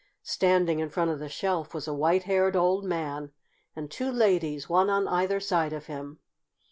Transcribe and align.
Standing 0.23 0.79
in 0.79 0.89
front 0.89 1.11
of 1.11 1.19
the 1.19 1.29
shelf 1.29 1.75
was 1.75 1.87
a 1.87 1.93
white 1.93 2.23
haired 2.23 2.55
old 2.55 2.83
man 2.83 3.33
and 3.75 3.91
two 3.91 4.11
ladies, 4.11 4.67
one 4.67 4.89
on 4.89 5.07
either 5.07 5.39
side 5.39 5.73
of 5.73 5.85
him. 5.85 6.17